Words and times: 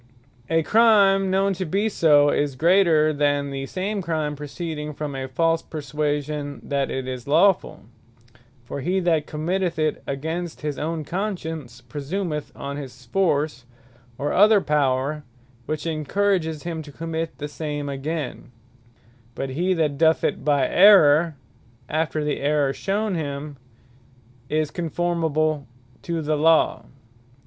A 0.49 0.63
Crime 0.63 1.21
which 1.25 1.25
we 1.25 1.29
know 1.29 1.53
to 1.53 1.63
be 1.63 1.87
so, 1.87 2.29
is 2.31 2.55
greater 2.55 3.13
than 3.13 3.51
the 3.51 3.67
same 3.67 4.01
Crime 4.01 4.35
proceeding 4.35 4.93
from 4.93 5.13
a 5.13 5.27
false 5.27 5.61
perswasion 5.61 6.59
that 6.63 6.89
it 6.89 7.07
is 7.07 7.25
lawfull: 7.27 7.81
For 8.63 8.79
he 8.81 8.99
that 9.01 9.27
committeth 9.27 9.77
it 9.77 10.01
against 10.07 10.61
his 10.61 10.79
own 10.79 11.03
conscience, 11.05 11.81
presumeth 11.81 12.51
on 12.55 12.77
his 12.77 13.05
force, 13.05 13.65
or 14.17 14.33
other 14.33 14.59
power, 14.59 15.21
which 15.67 15.85
encourages 15.85 16.63
him 16.63 16.81
to 16.81 16.91
commit 16.91 17.37
the 17.37 17.47
same 17.47 17.87
again: 17.87 18.51
but 19.35 19.51
he 19.51 19.75
that 19.75 19.99
doth 19.99 20.23
it 20.23 20.43
by 20.43 20.67
errour, 20.67 21.35
after 21.87 22.23
the 22.23 22.39
errour 22.39 22.73
shewn 22.73 23.13
him, 23.13 23.55
is 24.49 24.71
conformable 24.71 25.67
to 26.01 26.23
the 26.23 26.35
Law. 26.37 26.85